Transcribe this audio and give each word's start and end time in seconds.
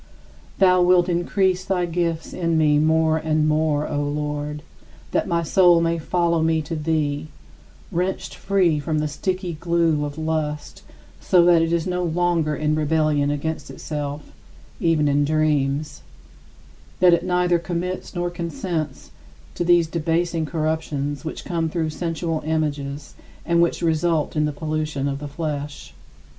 Thou 0.57 0.81
wilt 0.81 1.07
increase 1.07 1.63
thy 1.63 1.85
gifts 1.85 2.33
in 2.33 2.57
me 2.57 2.79
more 2.79 3.17
and 3.19 3.47
more, 3.47 3.87
O 3.87 4.01
Lord, 4.01 4.63
that 5.11 5.27
my 5.27 5.43
soul 5.43 5.79
may 5.79 5.99
follow 5.99 6.41
me 6.41 6.59
to 6.63 6.75
thee, 6.75 7.27
wrenched 7.91 8.33
free 8.33 8.79
from 8.79 8.97
the 8.97 9.07
sticky 9.07 9.53
glue 9.53 10.03
of 10.03 10.17
lust 10.17 10.81
so 11.19 11.45
that 11.45 11.61
it 11.61 11.71
is 11.71 11.85
no 11.85 12.01
longer 12.03 12.55
in 12.55 12.73
rebellion 12.73 13.29
against 13.29 13.69
itself, 13.69 14.31
even 14.79 15.07
in 15.07 15.23
dreams; 15.23 16.01
that 16.99 17.13
it 17.13 17.23
neither 17.23 17.59
commits 17.59 18.15
nor 18.15 18.31
consents 18.31 19.11
to 19.53 19.63
these 19.63 19.85
debasing 19.85 20.47
corruptions 20.47 21.23
which 21.23 21.45
come 21.45 21.69
through 21.69 21.91
sensual 21.91 22.41
images 22.43 23.13
and 23.45 23.61
which 23.61 23.83
result 23.83 24.35
in 24.35 24.45
the 24.45 24.51
pollution 24.51 25.07
of 25.07 25.19
the 25.19 25.27
flesh. 25.27 25.93